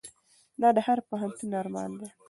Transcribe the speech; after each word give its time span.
دا 0.61 0.69
د 0.75 0.79
هر 0.87 0.99
پښتون 1.09 1.49
ارمان 1.61 1.91
دی. 1.99 2.07